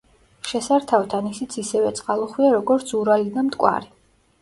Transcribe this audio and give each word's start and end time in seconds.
შესართავთან 0.51 1.27
ისიც 1.33 1.59
ისევე 1.65 1.93
წყალუხვია, 2.01 2.53
როგორც 2.59 2.99
ურალი 3.05 3.33
და 3.41 3.49
მტკვარი. 3.51 3.97